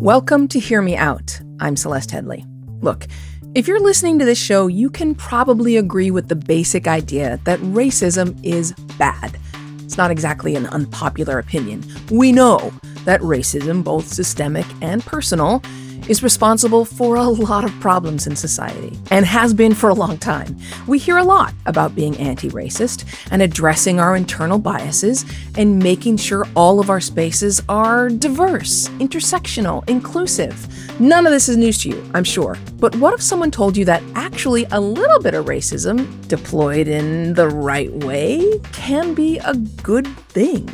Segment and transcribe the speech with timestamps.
[0.00, 1.38] Welcome to Hear Me Out.
[1.60, 2.42] I'm Celeste Headlee.
[2.80, 3.06] Look,
[3.54, 7.60] if you're listening to this show, you can probably agree with the basic idea that
[7.60, 9.38] racism is bad.
[9.80, 11.84] It's not exactly an unpopular opinion.
[12.10, 12.72] We know
[13.04, 15.62] that racism, both systemic and personal,
[16.08, 20.18] is responsible for a lot of problems in society and has been for a long
[20.18, 20.56] time.
[20.86, 25.24] We hear a lot about being anti racist and addressing our internal biases
[25.56, 30.68] and making sure all of our spaces are diverse, intersectional, inclusive.
[31.00, 32.56] None of this is news to you, I'm sure.
[32.78, 37.34] But what if someone told you that actually a little bit of racism, deployed in
[37.34, 40.68] the right way, can be a good thing?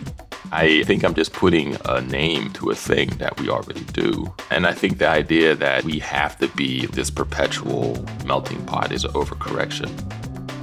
[0.53, 4.33] I think I'm just putting a name to a thing that we already do.
[4.51, 9.05] And I think the idea that we have to be this perpetual melting pot is
[9.05, 9.91] overcorrection.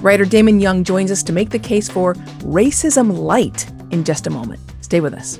[0.01, 4.29] Writer Damon Young joins us to make the case for racism light in just a
[4.29, 4.59] moment.
[4.81, 5.39] Stay with us.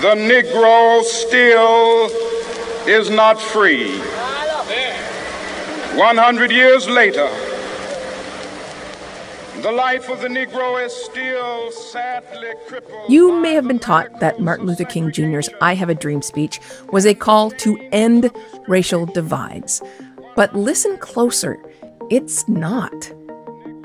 [0.00, 2.08] the Negro still
[2.86, 3.98] is not free.
[5.96, 7.28] 100 years later,
[9.62, 13.10] the life of the Negro is still sadly crippled.
[13.10, 16.60] You may have been taught that Martin Luther King Jr.'s I Have a Dream speech
[16.92, 18.30] was a call to end
[18.68, 19.82] racial divides.
[20.36, 21.58] But listen closer,
[22.08, 23.12] it's not.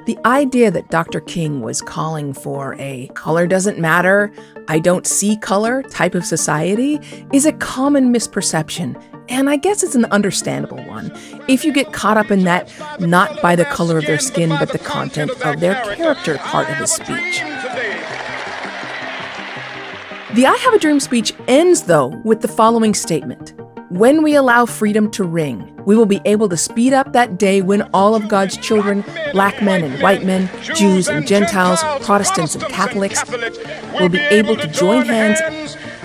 [0.05, 1.21] The idea that Dr.
[1.21, 4.33] King was calling for a color doesn't matter,
[4.67, 6.99] I don't see color type of society
[7.31, 9.01] is a common misperception.
[9.29, 12.69] And I guess it's an understandable one if you get caught up in that
[12.99, 16.75] not by the color of their skin, but the content of their character part of
[16.75, 17.39] his speech.
[20.33, 23.53] The I Have a Dream speech ends, though, with the following statement
[23.93, 27.61] when we allow freedom to ring, we will be able to speed up that day
[27.61, 32.63] when all of God's children, black men and white men, Jews and Gentiles, Protestants and
[32.65, 33.23] Catholics,
[33.99, 35.39] will be able to join hands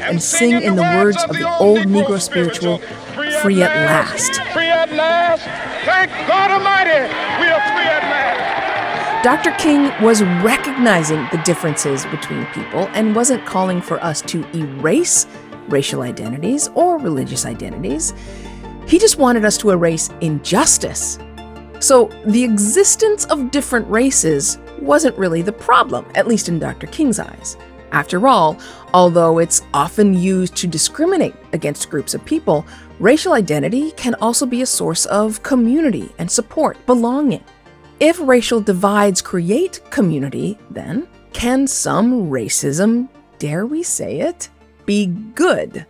[0.01, 2.77] and sing in the words of the old Negro spiritual,
[3.41, 4.35] Free at Last.
[4.53, 5.45] Free at last.
[5.87, 6.91] Thank God Almighty,
[7.41, 9.25] we are free at last.
[9.25, 9.53] Dr.
[9.53, 15.27] King was recognizing the differences between people and wasn't calling for us to erase
[15.69, 18.15] racial identities or religious identities.
[18.87, 21.19] He just wanted us to erase injustice.
[21.81, 26.87] So the existence of different races wasn't really the problem, at least in Dr.
[26.87, 27.57] King's eyes.
[27.93, 28.59] After all,
[28.93, 32.67] although it's often used to discriminate against groups of people,
[32.99, 37.45] racial identity can also be a source of community and support, belonging.
[38.01, 43.09] If racial divides create community, then can some racism,
[43.39, 44.49] dare we say it,
[44.89, 45.05] be
[45.35, 45.85] good.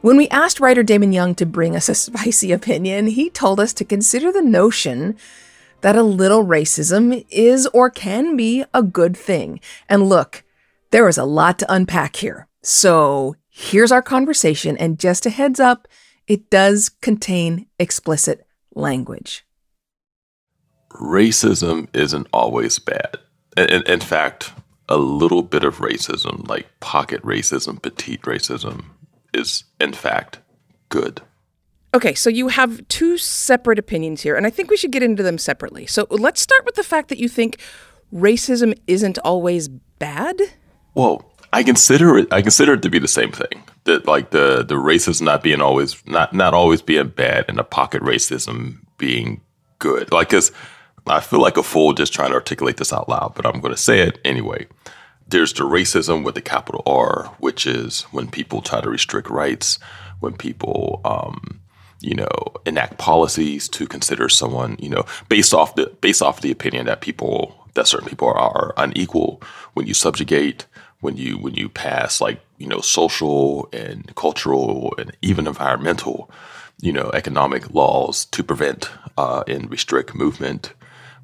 [0.00, 3.72] When we asked writer Damon Young to bring us a spicy opinion, he told us
[3.74, 5.16] to consider the notion
[5.82, 9.60] that a little racism is or can be a good thing.
[9.88, 10.42] And look,
[10.90, 12.48] there is a lot to unpack here.
[12.60, 15.86] So here's our conversation, and just a heads up,
[16.26, 18.44] it does contain explicit
[18.74, 19.46] language.
[20.90, 23.18] Racism isn't always bad.
[23.56, 24.52] In, in fact,
[24.88, 28.84] a little bit of racism, like pocket racism, petite racism,
[29.34, 30.38] is in fact
[30.88, 31.20] good.
[31.94, 35.22] Okay, so you have two separate opinions here, and I think we should get into
[35.22, 35.86] them separately.
[35.86, 37.58] So let's start with the fact that you think
[38.12, 40.38] racism isn't always bad.
[40.94, 42.32] Well, I consider it.
[42.32, 43.62] I consider it to be the same thing.
[43.84, 47.64] That like the the racism not being always not not always being bad, and the
[47.64, 49.40] pocket racism being
[49.78, 50.12] good.
[50.12, 50.52] Like, cause
[51.10, 53.74] I feel like a fool just trying to articulate this out loud, but I'm going
[53.74, 54.66] to say it anyway.
[55.28, 59.78] there's the racism with the capital R, which is when people try to restrict rights,
[60.20, 61.60] when people, um,
[62.00, 62.30] you know,
[62.64, 67.00] enact policies to consider someone, you know, based off the based off the opinion that
[67.00, 69.42] people that certain people are, are unequal.
[69.74, 70.66] When you subjugate,
[71.00, 76.30] when you when you pass like you know social and cultural and even environmental,
[76.80, 80.72] you know, economic laws to prevent uh, and restrict movement.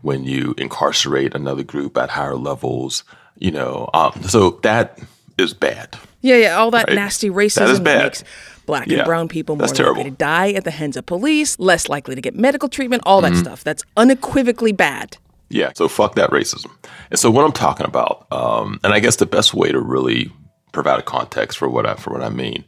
[0.04, 3.04] When you incarcerate another group at higher levels,
[3.38, 4.98] you know, um, so that
[5.38, 5.96] is bad.
[6.20, 6.94] Yeah, yeah, all that Right.
[6.94, 8.02] nasty racism That is that bad.
[8.04, 8.24] makes
[8.66, 10.04] black Yeah, and brown people more likely terrible.
[10.04, 13.34] to die at the hands of police, less likely to get medical treatment, all Mm-hmm.
[13.34, 13.64] that stuff.
[13.64, 15.16] That's unequivocally bad.
[15.48, 16.70] Yeah, so fuck that racism.
[17.10, 20.30] And so what I'm talking about, um, and I guess the best way to really
[20.72, 22.64] provide a context for what I for what I mean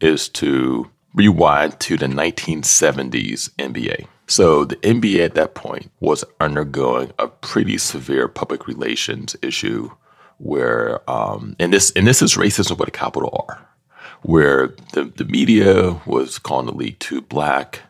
[0.00, 4.06] is to rewind to the 1970s NBA.
[4.26, 9.90] So the NBA at that point was undergoing a pretty severe public relations issue
[10.38, 13.66] where um, and this and this is racism with a capital R,
[14.22, 17.82] where the, the media was calling the league too black,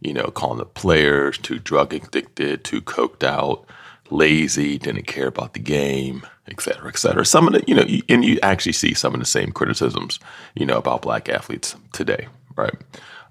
[0.00, 3.66] you know, calling the players too drug addicted, too coked out,
[4.10, 7.26] lazy, didn't care about the game, et cetera, et cetera.
[7.26, 10.20] Some of the, you know, and you actually see some of the same criticisms,
[10.54, 12.74] you know, about black athletes today, right?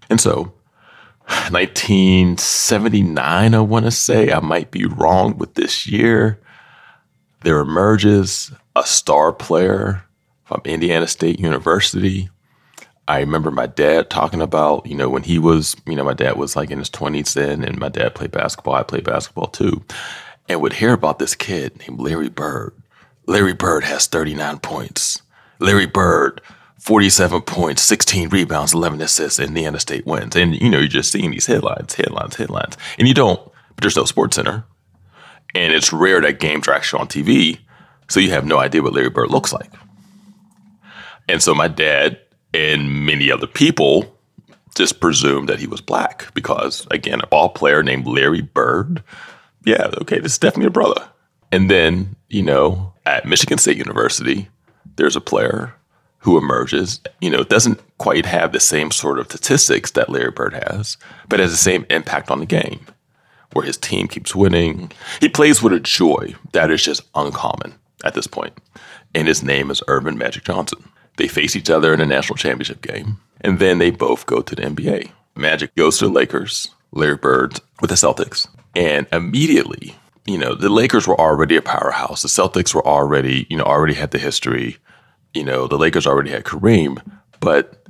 [0.09, 0.53] And so,
[1.51, 6.39] 1979, I want to say, I might be wrong with this year.
[7.41, 10.03] There emerges a star player
[10.45, 12.29] from Indiana State University
[13.07, 16.37] I remember my dad talking about, you know, when he was, you know, my dad
[16.37, 18.75] was like in his 20s then, and my dad played basketball.
[18.75, 19.83] I played basketball too.
[20.47, 22.73] And would hear about this kid named Larry Bird.
[23.25, 25.21] Larry Bird has 39 points.
[25.59, 26.41] Larry Bird,
[26.83, 30.35] 47 points, 16 rebounds, 11 assists, and Indiana State wins.
[30.35, 32.75] And, you know, you're just seeing these headlines, headlines, headlines.
[32.99, 33.39] And you don't,
[33.69, 34.65] but there's no SportsCenter.
[35.55, 37.59] And it's rare that games are actually on TV.
[38.09, 39.71] So you have no idea what Larry Bird looks like.
[41.29, 42.19] And so my dad
[42.53, 44.19] and many other people
[44.75, 49.01] just presumed that he was black because, again, a ball player named Larry Bird.
[49.63, 51.07] Yeah, okay, this is definitely a brother.
[51.49, 54.49] And then, you know, at Michigan State University,
[54.97, 55.73] there's a player
[56.23, 60.53] who emerges, you know, doesn't quite have the same sort of statistics that Larry Bird
[60.53, 60.97] has,
[61.27, 62.79] but has the same impact on the game
[63.51, 64.91] where his team keeps winning.
[65.19, 68.57] He plays with a joy that is just uncommon at this point.
[69.13, 70.83] And his name is Earvin Magic Johnson.
[71.17, 74.55] They face each other in a national championship game, and then they both go to
[74.55, 75.11] the NBA.
[75.35, 78.47] Magic goes to the Lakers, Larry Bird with the Celtics.
[78.75, 82.21] And immediately, you know, the Lakers were already a powerhouse.
[82.21, 84.77] The Celtics were already, you know, already had the history.
[85.33, 87.01] You know, the Lakers already had Kareem,
[87.39, 87.85] but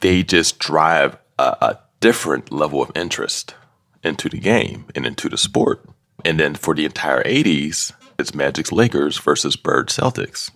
[0.00, 3.54] they just drive a, a different level of interest
[4.02, 5.84] into the game and into the sport.
[6.24, 10.50] And then for the entire 80s, it's Magic's Lakers versus Bird Celtics.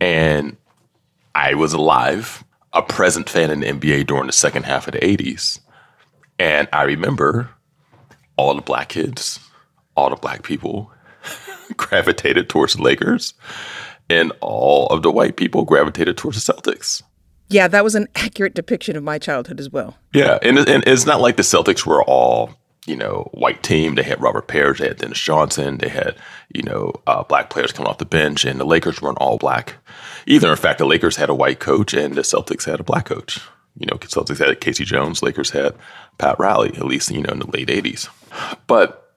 [0.00, 0.56] And
[1.34, 5.00] I was alive, a present fan in the NBA during the second half of the
[5.00, 5.60] 80s.
[6.38, 7.50] And I remember
[8.36, 9.40] all the black kids,
[9.96, 10.92] all the black people
[11.76, 13.34] gravitated towards the Lakers,
[14.10, 17.02] and all of the white people gravitated towards the Celtics.
[17.48, 19.96] Yeah, that was an accurate depiction of my childhood as well.
[20.12, 22.50] Yeah, and, and it's not like the Celtics were all,
[22.86, 23.94] you know, white team.
[23.94, 26.16] They had Robert Parish, they had Dennis Johnson, they had,
[26.54, 29.76] you know, uh, black players coming off the bench, and the Lakers weren't all black
[30.26, 30.50] either.
[30.50, 33.40] In fact, the Lakers had a white coach, and the Celtics had a black coach.
[33.78, 34.84] You know, Celtics had K.C.
[34.84, 35.74] Jones, Lakers had
[36.18, 38.08] Pat Riley, at least, you know, in the late 80s.
[38.66, 39.14] But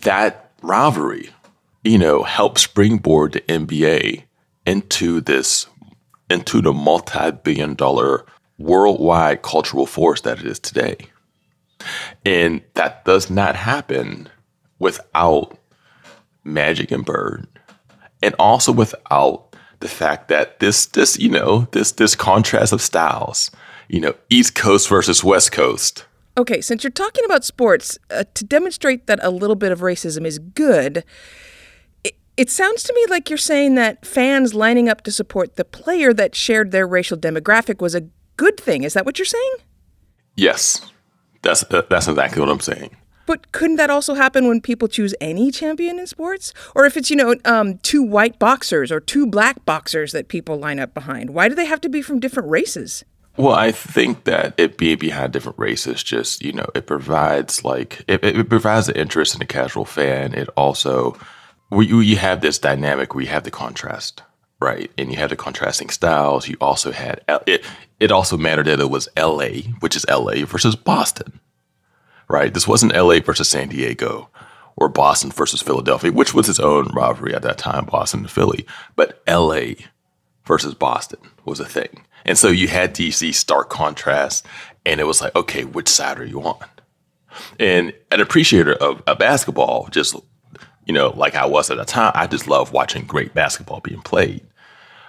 [0.00, 1.30] that rivalry,
[1.84, 4.24] you know, helped springboard the NBA
[4.66, 5.66] into this
[6.28, 8.24] into the multi-billion dollar
[8.58, 10.96] worldwide cultural force that it is today.
[12.24, 14.28] And that does not happen
[14.78, 15.58] without
[16.44, 17.48] Magic and Bird.
[18.22, 23.50] And also without the fact that this this, you know, this this contrast of styles,
[23.88, 26.04] you know, East Coast versus West Coast.
[26.36, 30.24] Okay, since you're talking about sports, uh, to demonstrate that a little bit of racism
[30.24, 31.02] is good,
[32.36, 36.12] it, sounds to me like you're saying that fans lining up to support the player
[36.14, 38.84] that shared their racial demographic was a good thing.
[38.84, 39.54] Is that what you're saying?
[40.36, 40.90] Yes.
[41.42, 42.96] That's that's exactly what I'm saying.
[43.26, 46.52] But couldn't that also happen when people choose any champion in sports?
[46.74, 50.58] Or if it's, you know, um, two white boxers or two black boxers that people
[50.58, 51.30] line up behind?
[51.30, 53.04] Why do they have to be from different races?
[53.36, 58.04] Well, I think that it being behind different races just, you know, it provides like
[58.08, 60.34] it, it provides the interest in a casual fan.
[60.34, 61.16] It also
[61.70, 64.22] we you have this dynamic where you have the contrast,
[64.60, 64.90] right?
[64.98, 66.48] And you have the contrasting styles.
[66.48, 67.64] You also had it.
[67.98, 70.42] It also mattered that it was L.A., which is L.A.
[70.44, 71.40] versus Boston,
[72.28, 72.52] right?
[72.52, 73.20] This wasn't L.A.
[73.20, 74.30] versus San Diego
[74.80, 78.66] or Boston versus Philadelphia, which was its own rivalry at that time, Boston and Philly.
[78.96, 79.74] But LA
[80.44, 82.06] versus Boston was a thing.
[82.24, 84.46] And so you had DC stark contrast,
[84.84, 86.64] and it was like, okay, which side are you on?
[87.58, 90.16] And an appreciator of, of basketball, just,
[90.90, 94.02] you know, like I was at the time, I just love watching great basketball being
[94.02, 94.44] played.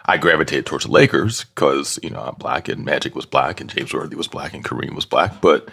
[0.05, 3.67] I gravitated towards the Lakers because, you know, I'm black and Magic was black and
[3.67, 5.41] James Worthy was black and Kareem was black.
[5.41, 5.69] But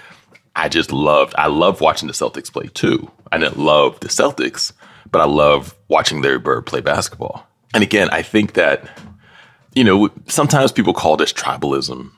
[0.56, 3.10] I just loved, I loved watching the Celtics play too.
[3.30, 4.72] I didn't love the Celtics,
[5.12, 7.46] but I love watching Larry Bird play basketball.
[7.74, 8.88] And again, I think that,
[9.74, 12.12] you know, sometimes people call this tribalism,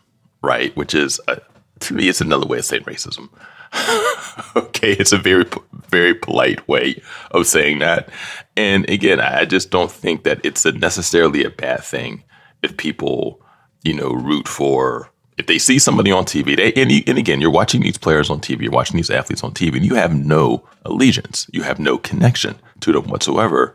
[0.44, 0.76] right?
[0.76, 1.42] Which is, a,
[1.80, 3.30] to me, it's another way of saying racism.
[4.57, 5.47] okay, it's a very,
[5.89, 7.00] very polite way
[7.31, 8.09] of saying that.
[8.57, 12.25] And again, I just don't think that it's a necessarily a bad thing
[12.62, 13.41] if people,
[13.83, 15.11] you know, root for
[15.41, 18.41] if they see somebody on TV, they, and, and again, you're watching these players on
[18.41, 21.97] TV, you're watching these athletes on TV, and you have no allegiance, you have no
[21.97, 23.75] connection to them whatsoever.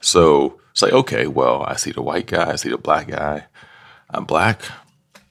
[0.00, 3.46] So it's like, okay, well, I see the white guy, I see the black guy,
[4.10, 4.62] I'm black,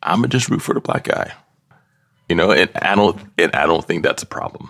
[0.02, 1.34] I'm gonna just root for the black guy,
[2.30, 4.70] you know, and I don't, and I don't think that's a problem.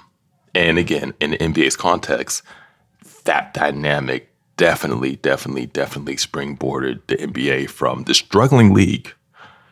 [0.53, 2.43] And again, in the NBA's context,
[3.25, 9.13] that dynamic definitely, definitely, definitely springboarded the NBA from the struggling league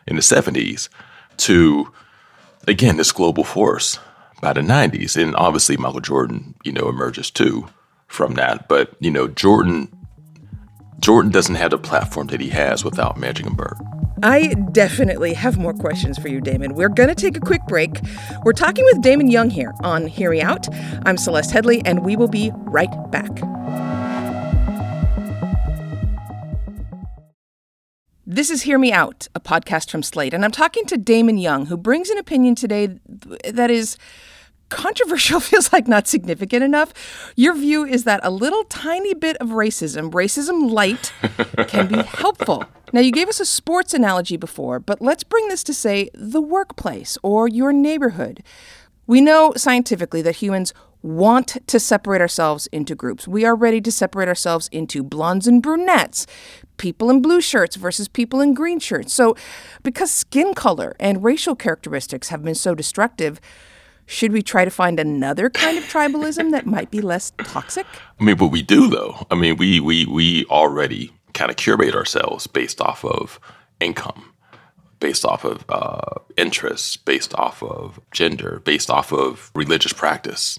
[0.06, 0.88] in the 70s
[1.38, 1.92] to
[2.68, 3.98] again this global force
[4.40, 7.66] by the 90s and obviously michael jordan you know emerges too
[8.06, 9.88] from that but you know jordan
[11.00, 13.76] jordan doesn't have the platform that he has without magic and bird
[14.22, 16.74] I definitely have more questions for you, Damon.
[16.74, 18.00] We're going to take a quick break.
[18.44, 20.66] We're talking with Damon Young here on Hear Me Out.
[21.04, 23.28] I'm Celeste Headlee, and we will be right back.
[28.28, 31.66] This is Hear Me Out, a podcast from Slate, and I'm talking to Damon Young,
[31.66, 32.98] who brings an opinion today
[33.44, 33.96] that is
[34.68, 36.92] controversial feels like not significant enough.
[37.36, 41.12] Your view is that a little tiny bit of racism, racism light,
[41.68, 42.64] can be helpful.
[42.92, 46.40] Now, you gave us a sports analogy before, but let's bring this to, say, the
[46.40, 48.42] workplace or your neighborhood.
[49.06, 53.28] We know scientifically that humans want to separate ourselves into groups.
[53.28, 56.26] We are ready to separate ourselves into blondes and brunettes,
[56.76, 59.14] people in blue shirts versus people in green shirts.
[59.14, 59.36] So,
[59.82, 63.40] because skin color and racial characteristics have been so destructive,
[64.06, 67.86] should we try to find another kind of tribalism that might be less toxic?
[68.18, 69.26] I mean, but we do though.
[69.30, 73.38] I mean, we we we already kind of curate ourselves based off of
[73.80, 74.32] income,
[75.00, 80.58] based off of uh, interests, based off of gender, based off of religious practice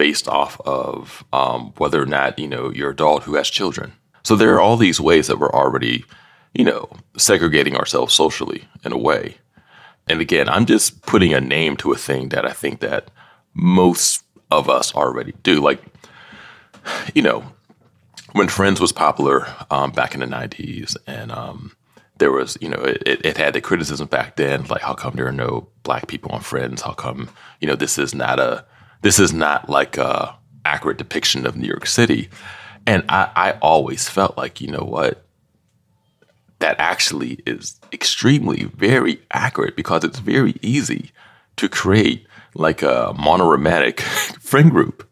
[0.00, 3.92] based off of um, whether or not you know you're adult who has children.
[4.22, 6.06] So there are all these ways that we're already,
[6.54, 9.36] you know, segregating ourselves socially in a way.
[10.10, 13.10] And again, I'm just putting a name to a thing that I think that
[13.54, 15.60] most of us already do.
[15.60, 15.80] Like,
[17.14, 17.44] you know,
[18.32, 21.76] when Friends was popular um, back in the '90s, and um,
[22.18, 25.28] there was, you know, it, it had the criticism back then, like, how come there
[25.28, 26.82] are no black people on Friends?
[26.82, 28.64] How come, you know, this is not a
[29.02, 32.28] this is not like a accurate depiction of New York City.
[32.86, 35.24] And I, I always felt like, you know what,
[36.60, 41.10] that actually is extremely very accurate because it's very easy
[41.56, 44.00] to create like a monochromatic
[44.40, 45.06] friend group.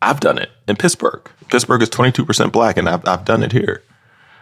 [0.00, 1.28] I've done it in Pittsburgh.
[1.48, 3.82] Pittsburgh is 22% black and I've, I've done it here.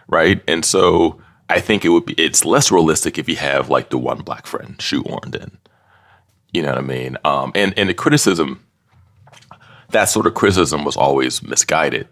[0.07, 0.43] Right.
[0.47, 3.97] And so I think it would be, it's less realistic if you have like the
[3.97, 5.57] one black friend shoehorned in.
[6.51, 7.17] You know what I mean?
[7.23, 8.65] Um, and, and the criticism
[9.93, 12.07] that sort of criticism was always misguided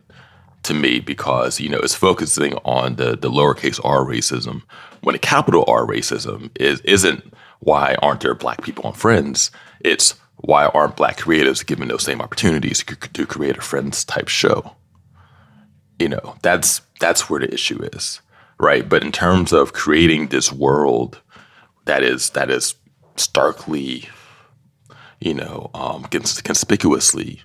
[0.64, 4.64] to me because you know it's focusing on the the lowercase r racism
[5.02, 9.52] when a capital R racism is isn't why aren't there black people on Friends?
[9.82, 14.76] It's why aren't black creatives given those same opportunities to create a Friends type show?
[16.00, 18.22] You know that's that's where the issue is,
[18.60, 18.88] right?
[18.88, 21.22] But in terms of creating this world
[21.86, 22.76] that is that is
[23.16, 24.08] starkly,
[25.20, 27.42] you know, um, conspicuously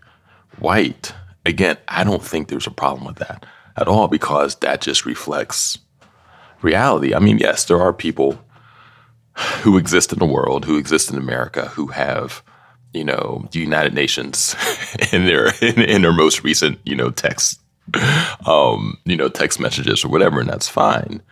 [0.59, 1.13] white,
[1.47, 5.79] again, I don't think there's a problem with that at all because that just reflects
[6.63, 7.15] reality.
[7.15, 8.39] I mean, yes, there are people
[9.63, 12.43] who exist in the world, who exist in America, who have,
[12.93, 14.57] you know, the United Nations
[15.13, 17.61] in their in, in their most recent, you know, text,
[18.47, 21.23] um, you know, text messages or whatever, and that's fine.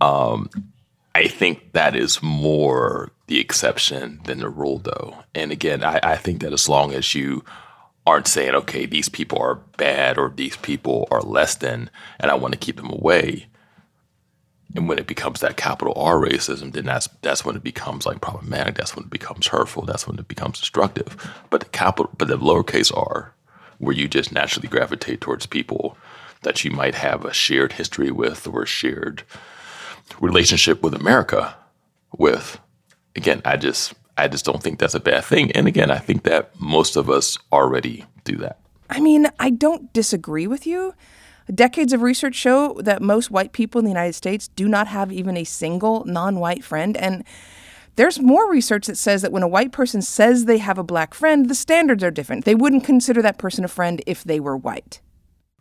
[0.00, 0.50] Um,
[1.14, 5.16] I think that is more the exception than the rule, though.
[5.34, 7.44] And again, I, I think that as long as you
[8.08, 12.34] aren't saying, okay, these people are bad or these people are less than, and I
[12.34, 13.46] want to keep them away.
[14.74, 18.20] And when it becomes that capital R racism, then that's that's when it becomes like
[18.20, 18.76] problematic.
[18.76, 19.84] That's when it becomes hurtful.
[19.84, 21.16] That's when it becomes destructive.
[21.50, 23.32] But the capital, but the lowercase R,
[23.78, 25.96] where you just naturally gravitate towards people
[26.42, 29.22] that you might have a shared history with or a shared
[30.20, 31.54] relationship with America
[32.16, 32.58] with.
[33.16, 35.52] Again, I just I just don't think that's a bad thing.
[35.52, 38.58] And again, I think that most of us already do that.
[38.90, 40.94] I mean, I don't disagree with you.
[41.54, 45.12] Decades of research show that most white people in the United States do not have
[45.12, 46.96] even a single non white friend.
[46.96, 47.24] And
[47.96, 51.14] there's more research that says that when a white person says they have a black
[51.14, 52.44] friend, the standards are different.
[52.44, 55.00] They wouldn't consider that person a friend if they were white.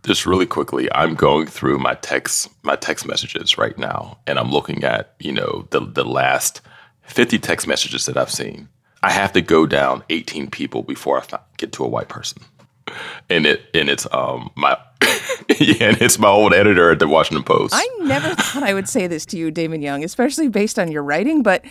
[0.04, 4.52] Just really quickly, I'm going through my text my text messages right now, and I'm
[4.52, 6.62] looking at you know the the last
[7.08, 8.70] 50 text messages that I've seen.
[9.04, 12.44] I have to go down 18 people before I get to a white person
[13.30, 14.78] and it and it's um my
[15.60, 17.74] yeah, and it's my old editor at the Washington Post.
[17.76, 21.04] I never thought I would say this to you, Damon Young, especially based on your
[21.04, 21.64] writing, but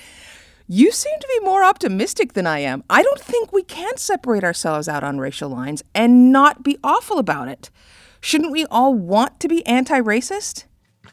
[0.68, 2.84] you seem to be more optimistic than I am.
[2.88, 7.18] I don't think we can separate ourselves out on racial lines and not be awful
[7.18, 7.70] about it.
[8.20, 10.64] Shouldn't we all want to be anti-racist?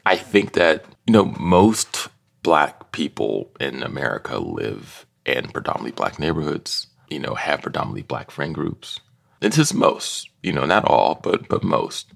[0.05, 2.02] I think that, you know, most
[2.43, 8.53] black people in America live in predominantly black neighborhoods, you know, have predominantly black friend
[8.53, 8.99] groups
[9.43, 12.11] it's just most, you know, not all, but but most.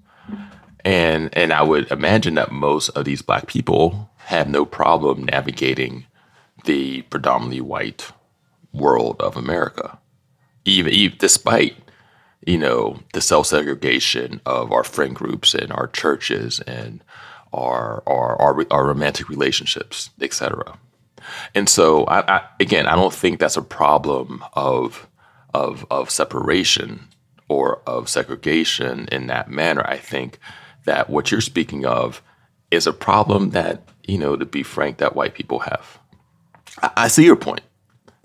[0.86, 6.06] And and I would imagine that most of these black people have no problem navigating
[6.64, 8.12] the predominantly white
[8.74, 10.00] world of America,
[10.66, 11.76] even, even despite
[12.46, 17.04] you know the self segregation of our friend groups and our churches and
[17.54, 20.78] our our our, our romantic relationships, etc.
[21.54, 25.08] And so, I, I, again, I don't think that's a problem of
[25.54, 27.08] of of separation
[27.50, 29.84] or of segregation in that manner.
[29.86, 30.40] I think
[30.86, 32.22] that what you're speaking of
[32.72, 36.00] is a problem that, you know, to be frank, that white people have.
[36.82, 37.62] I, I see your point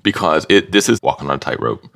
[0.03, 1.89] because it this is walking on a tightrope.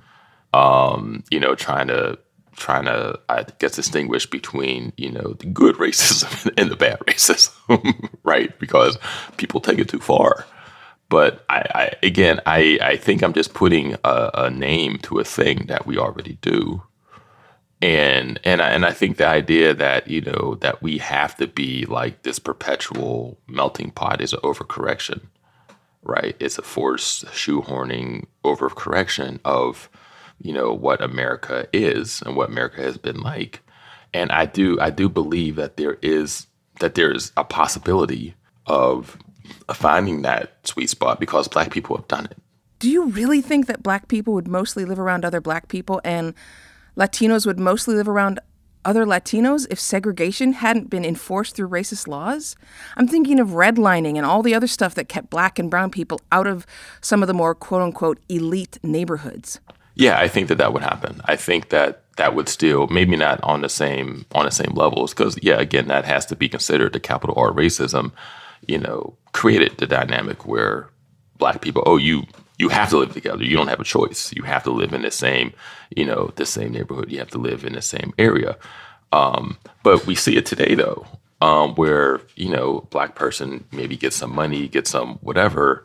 [0.54, 2.18] Um, you know, trying to
[2.56, 8.10] trying to I guess distinguish between you know the good racism and the bad racism,
[8.22, 8.58] right?
[8.58, 8.98] Because
[9.36, 10.46] people take it too far.
[11.08, 15.24] But I, I again, I I think I'm just putting a, a name to a
[15.24, 16.82] thing that we already do
[17.82, 21.46] and and I, and I think the idea that you know that we have to
[21.46, 25.26] be like this perpetual melting pot is an overcorrection,
[26.02, 26.34] right?
[26.40, 29.90] It's a forced shoehorning overcorrection of
[30.40, 33.62] you know what America is and what America has been like,
[34.12, 36.46] and I do I do believe that there is
[36.80, 38.34] that there is a possibility
[38.66, 39.16] of
[39.72, 42.36] finding that sweet spot because Black people have done it.
[42.78, 46.34] Do you really think that Black people would mostly live around other Black people and
[46.96, 48.40] Latinos would mostly live around
[48.84, 52.54] other Latinos if segregation hadn't been enforced through racist laws?
[52.96, 56.20] I'm thinking of redlining and all the other stuff that kept black and brown people
[56.30, 56.66] out of
[57.00, 59.60] some of the more quote unquote elite neighborhoods.
[59.96, 61.22] Yeah, I think that that would happen.
[61.24, 65.12] I think that that would still maybe not on the same on the same levels
[65.14, 68.12] because yeah, again, that has to be considered the capital R racism.
[68.68, 70.88] You know, created the dynamic where
[71.38, 72.24] black people, oh, you
[72.58, 73.42] you have to live together.
[73.42, 74.32] You don't have a choice.
[74.34, 75.52] You have to live in the same,
[75.94, 77.10] you know, the same neighborhood.
[77.10, 78.56] You have to live in the same area.
[79.12, 81.06] Um, but we see it today though,
[81.40, 85.84] um, where you know, black person maybe gets some money, get some whatever,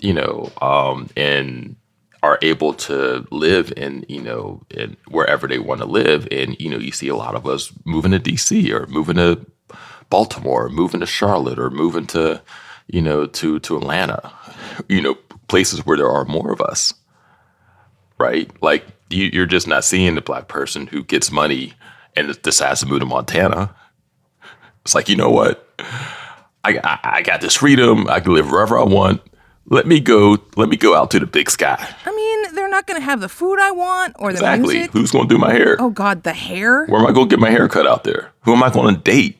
[0.00, 1.76] you know, um, and
[2.24, 6.26] are able to live in you know in wherever they want to live.
[6.32, 8.72] And you know, you see a lot of us moving to D.C.
[8.72, 9.44] or moving to
[10.08, 12.40] Baltimore, or moving to Charlotte, or moving to
[12.86, 14.32] you know to to Atlanta,
[14.88, 15.16] you know,
[15.48, 16.94] places where there are more of us,
[18.16, 18.50] right?
[18.62, 21.74] Like you, are just not seeing the black person who gets money
[22.16, 23.74] and decides to move to Montana.
[24.82, 25.68] It's like you know what,
[26.64, 28.08] I, I, I got this freedom.
[28.08, 29.20] I can live wherever I want.
[29.66, 30.38] Let me go.
[30.56, 31.94] Let me go out to the big sky.
[32.04, 34.74] I mean, they're not going to have the food I want or the exactly.
[34.74, 34.92] music.
[34.92, 35.76] Who's going to do my hair?
[35.78, 36.86] Oh God, the hair.
[36.86, 38.32] Where am I going to get my hair cut out there?
[38.42, 39.38] Who am I going to date?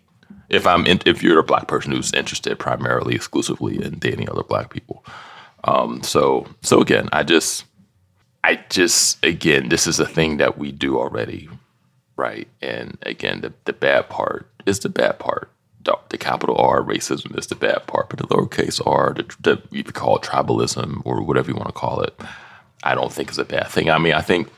[0.48, 4.42] If I'm in, if you're a black person who's interested primarily exclusively in dating other
[4.42, 5.04] black people,
[5.64, 7.64] um, so so again, I just
[8.44, 11.48] I just again, this is a thing that we do already,
[12.16, 12.46] right?
[12.60, 15.50] And again, the, the bad part is the bad part.
[15.84, 19.94] The, capital R racism is the bad part, but the lowercase r, the you could
[19.94, 22.18] call it tribalism or whatever you want to call it,
[22.82, 23.90] I don't think is a bad thing.
[23.90, 24.48] I mean, I think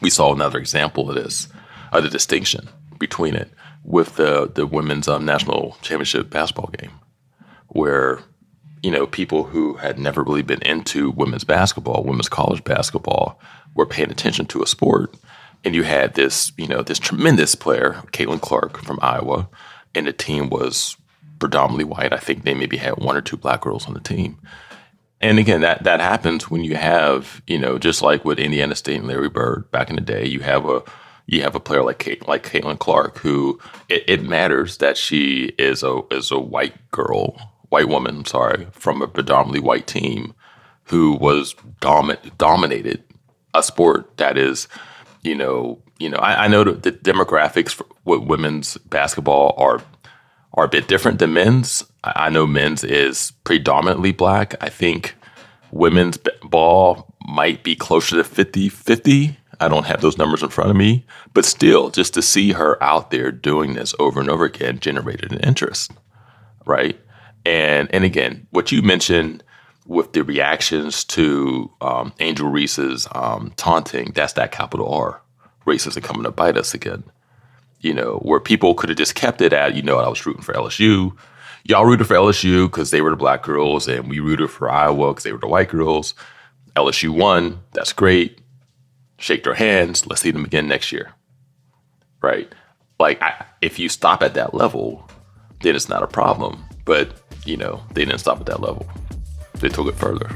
[0.00, 1.48] we saw another example of this,
[1.92, 3.50] of the distinction between it
[3.84, 6.92] with the the women's um, national championship basketball game,
[7.68, 8.20] where
[8.84, 13.40] you know, people who had never really been into women's basketball, women's college basketball,
[13.74, 15.14] were paying attention to a sport.
[15.64, 19.48] And you had this, you know, this tremendous player, Caitlin Clark from Iowa,
[19.94, 20.96] and the team was
[21.38, 22.12] predominantly white.
[22.12, 24.38] I think they maybe had one or two black girls on the team.
[25.20, 28.98] And again, that that happens when you have, you know, just like with Indiana State
[28.98, 30.82] and Larry Bird back in the day, you have a
[31.26, 35.54] you have a player like Kate, like Caitlin Clark, who it, it, matters that she
[35.58, 37.36] is a is a white girl,
[37.70, 40.34] white woman, sorry, from a predominantly white team,
[40.84, 43.02] who was domi- dominated
[43.54, 44.68] a sport that is,
[45.22, 49.82] you know, you know, I, I know the demographics for women's basketball are
[50.54, 51.84] are a bit different than men's.
[52.04, 54.54] I, I know men's is predominantly black.
[54.60, 55.14] I think
[55.70, 60.70] women's ball might be closer to 50 50 I don't have those numbers in front
[60.70, 64.44] of me, but still, just to see her out there doing this over and over
[64.44, 65.92] again generated an interest,
[66.66, 66.98] right?
[67.44, 69.42] And and again, what you mentioned
[69.86, 75.20] with the reactions to um, Angel Reese's um, taunting, that's that capital R
[75.66, 77.04] racism coming to bite us again.
[77.80, 80.42] You know, where people could have just kept it at, you know, I was rooting
[80.42, 81.16] for LSU.
[81.64, 85.12] Y'all rooted for LSU because they were the black girls, and we rooted for Iowa
[85.12, 86.14] because they were the white girls.
[86.76, 87.60] LSU won.
[87.72, 88.40] That's great
[89.24, 90.06] shake their hands.
[90.06, 91.12] Let's see them again next year.
[92.20, 92.52] Right?
[92.98, 95.08] Like, I, if you stop at that level,
[95.62, 96.64] then it's not a problem.
[96.84, 98.86] But, you know, they didn't stop at that level,
[99.54, 100.30] they took it further.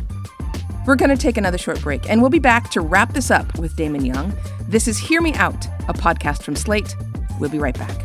[0.87, 3.59] We're going to take another short break, and we'll be back to wrap this up
[3.59, 4.35] with Damon Young.
[4.69, 6.95] This is Hear Me Out, a podcast from Slate.
[7.39, 8.05] We'll be right back.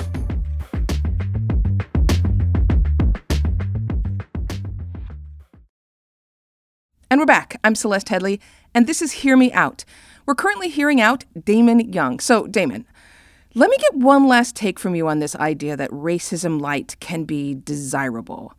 [7.10, 7.60] And we're back.
[7.64, 8.40] I'm Celeste Headlee,
[8.74, 9.86] and this is Hear Me Out
[10.26, 12.20] we're currently hearing out Damon Young.
[12.20, 12.86] So, Damon,
[13.54, 17.26] let me get one last take from you on this idea that racism light can
[17.26, 18.54] be desirable.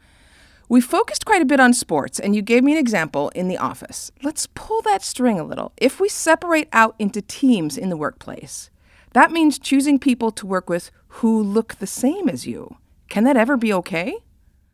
[0.68, 3.58] We focused quite a bit on sports, and you gave me an example in the
[3.58, 4.10] office.
[4.22, 5.72] Let's pull that string a little.
[5.76, 8.70] If we separate out into teams in the workplace,
[9.12, 12.76] that means choosing people to work with who look the same as you.
[13.08, 14.16] Can that ever be okay?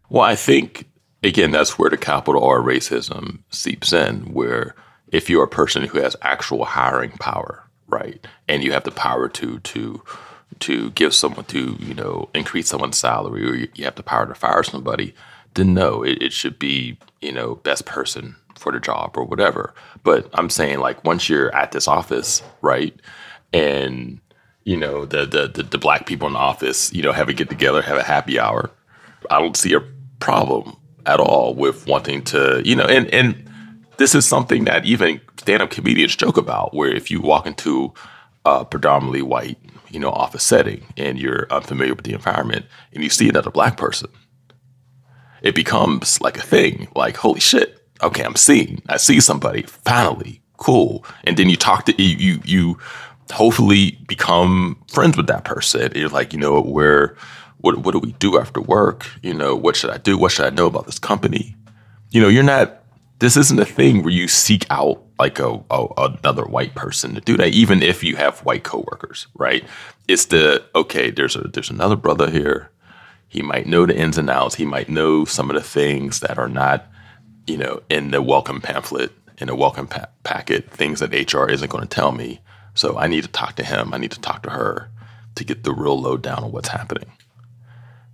[0.09, 0.89] Well, I think,
[1.23, 4.75] again, that's where the capital R racism seeps in, where
[5.09, 9.29] if you're a person who has actual hiring power, right, and you have the power
[9.29, 10.03] to to
[10.61, 14.35] to give someone to you know increase someone's salary, or you have the power to
[14.35, 15.15] fire somebody,
[15.55, 19.75] then no, it, it should be you know best person for the job or whatever.
[20.05, 22.95] But I'm saying like once you're at this office, right,
[23.53, 24.21] and
[24.65, 27.33] you know the the the, the black people in the office, you know, have a
[27.33, 28.71] get together, have a happy hour.
[29.31, 29.81] I don't see a
[30.21, 33.47] problem at all with wanting to, you know, and and
[33.97, 37.93] this is something that even stand-up comedians joke about, where if you walk into
[38.45, 39.59] a predominantly white,
[39.91, 43.77] you know, office setting and you're unfamiliar with the environment and you see another black
[43.77, 44.09] person,
[45.43, 46.89] it becomes like a thing.
[46.95, 51.05] Like, holy shit, okay, I'm seeing, I see somebody finally, cool.
[51.25, 52.79] And then you talk to you, you, you
[53.33, 55.93] hopefully become friends with that person.
[55.95, 57.17] You're like, you know, where,
[57.59, 59.07] what, what do we do after work?
[59.23, 60.19] You know, what should I do?
[60.19, 61.57] What should I know about this company?
[62.11, 62.81] You know, you're not
[63.21, 67.21] this isn't a thing where you seek out like a, a, another white person to
[67.21, 69.63] do that, even if you have white coworkers, right?
[70.09, 71.11] It's the okay.
[71.11, 72.71] There's a there's another brother here.
[73.31, 74.57] He might know the ins and outs.
[74.57, 76.87] He might know some of the things that are not,
[77.47, 81.71] you know, in the welcome pamphlet, in the welcome pa- packet, things that HR isn't
[81.71, 82.41] going to tell me.
[82.75, 83.95] So I need to talk to him.
[83.95, 84.91] I need to talk to her
[85.37, 87.11] to get the real lowdown on what's happening,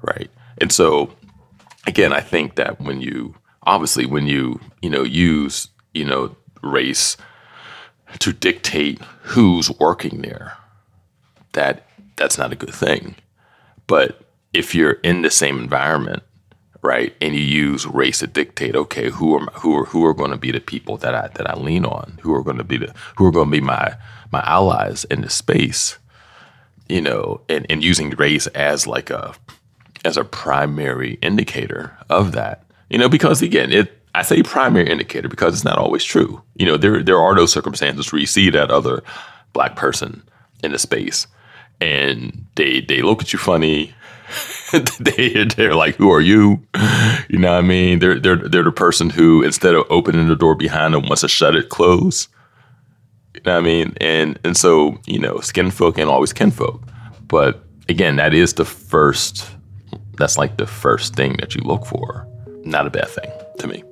[0.02, 0.30] right?
[0.58, 1.10] And so,
[1.86, 3.34] again, I think that when you
[3.66, 7.16] obviously when you you know use you know race
[8.20, 10.56] to dictate who's working there
[11.52, 13.16] that that's not a good thing
[13.86, 14.25] but
[14.56, 16.22] if you're in the same environment
[16.82, 20.30] right and you use race to dictate okay who are who are who are going
[20.30, 22.78] to be the people that I that I lean on who are going to be
[22.78, 23.94] the who are going to be my
[24.30, 25.98] my allies in this space
[26.88, 29.34] you know and and using race as like a
[30.04, 35.28] as a primary indicator of that you know, because again, it I say primary indicator
[35.28, 36.42] because it's not always true.
[36.54, 39.02] You know, there there are those circumstances where you see that other
[39.52, 40.22] black person
[40.62, 41.26] in the space
[41.80, 43.94] and they they look at you funny.
[45.00, 46.62] they they're like, "Who are you?"
[47.28, 47.98] You know what I mean?
[47.98, 51.28] They're they're they're the person who instead of opening the door behind them wants to
[51.28, 52.28] shut it close.
[53.34, 53.96] You know what I mean?
[54.00, 56.82] And and so you know, skin folk and always kinfolk.
[57.26, 59.50] But again, that is the first.
[60.18, 62.26] That's like the first thing that you look for
[62.66, 63.82] not a bad thing to me.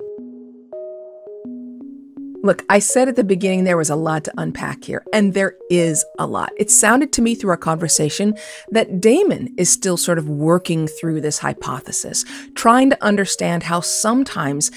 [2.45, 5.55] Look, I said at the beginning there was a lot to unpack here, and there
[5.71, 6.51] is a lot.
[6.57, 8.37] It sounded to me through our conversation
[8.69, 14.69] that Damon is still sort of working through this hypothesis, trying to understand how sometimes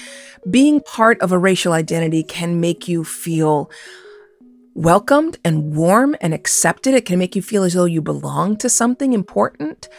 [0.49, 3.69] being part of a racial identity can make you feel
[4.73, 6.95] welcomed and warm and accepted.
[6.95, 9.89] It can make you feel as though you belong to something important.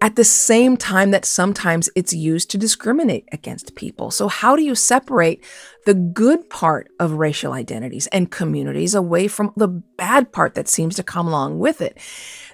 [0.00, 4.10] At the same time that sometimes it's used to discriminate against people.
[4.10, 5.42] So, how do you separate
[5.84, 10.96] the good part of racial identities and communities away from the bad part that seems
[10.96, 11.98] to come along with it?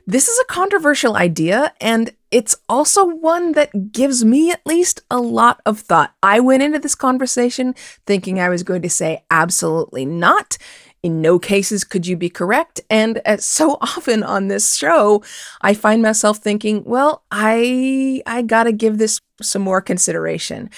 [0.07, 5.19] This is a controversial idea, and it's also one that gives me at least a
[5.19, 6.15] lot of thought.
[6.23, 7.75] I went into this conversation
[8.07, 10.59] thinking I was going to say absolutely not.
[11.03, 12.81] In no cases could you be correct.
[12.89, 15.23] And as so often on this show,
[15.61, 20.71] I find myself thinking, well, I I got to give this some more consideration.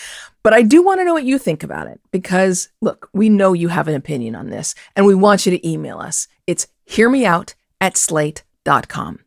[0.42, 3.54] But I do want to know what you think about it because look, we know
[3.54, 6.28] you have an opinion on this and we want you to email us.
[6.46, 9.20] It's hearmeout at slate.com.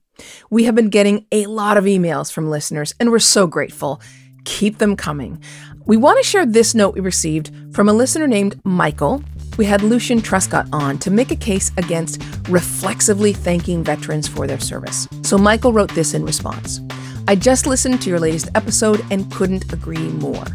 [0.50, 4.00] We have been getting a lot of emails from listeners and we're so grateful.
[4.48, 5.40] Keep them coming.
[5.86, 9.22] We want to share this note we received from a listener named Michael
[9.58, 14.60] we had Lucian Truscott on to make a case against reflexively thanking veterans for their
[14.60, 15.08] service.
[15.24, 16.80] So Michael wrote this in response.
[17.28, 20.46] I just listened to your latest episode and couldn't agree more.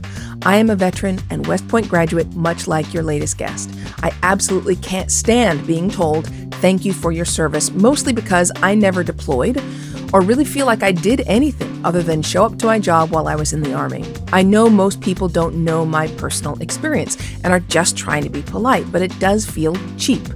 [0.44, 3.70] I am a veteran and West Point graduate, much like your latest guest.
[4.02, 6.28] I absolutely can't stand being told
[6.62, 9.60] thank you for your service, mostly because I never deployed
[10.12, 13.28] or really feel like I did anything other than show up to my job while
[13.28, 14.04] I was in the Army.
[14.32, 18.42] I know most people don't know my personal experience and are just trying to be
[18.42, 20.26] polite, but it does feel cheap.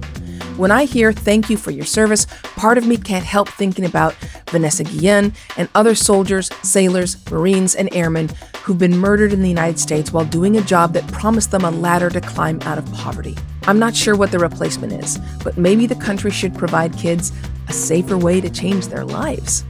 [0.57, 4.15] When I hear thank you for your service, part of me can't help thinking about
[4.49, 8.29] Vanessa Guillen and other soldiers, sailors, Marines, and airmen
[8.67, 11.71] who've been murdered in the United States while doing a job that promised them a
[11.71, 13.33] ladder to climb out of poverty.
[13.63, 17.31] I'm not sure what the replacement is, but maybe the country should provide kids
[17.69, 19.63] a safer way to change their lives.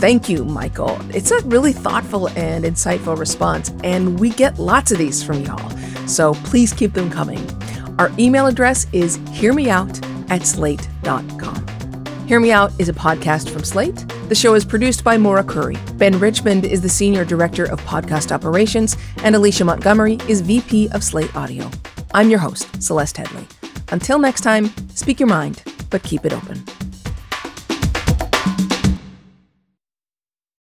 [0.00, 0.98] Thank you, Michael.
[1.14, 5.70] It's a really thoughtful and insightful response, and we get lots of these from y'all.
[6.08, 7.48] So please keep them coming.
[8.00, 11.64] Our email address is hearmeout at slate.com.
[12.26, 14.04] Hear Me Out is a podcast from Slate.
[14.28, 15.78] The show is produced by Maura Currie.
[15.94, 21.02] Ben Richmond is the Senior Director of Podcast Operations, and Alicia Montgomery is VP of
[21.02, 21.70] Slate Audio.
[22.12, 23.46] I'm your host, Celeste Headlee.
[23.90, 26.62] Until next time, speak your mind, but keep it open.